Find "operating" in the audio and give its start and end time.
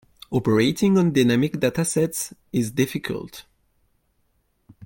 0.31-0.97